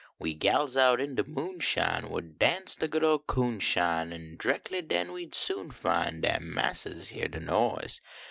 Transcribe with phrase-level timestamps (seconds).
[0.17, 4.11] We gals out in de moonshine Would dance de good ol coonjine.
[4.11, 8.01] An dreckly den we d soon fin Dat missus heah de noise.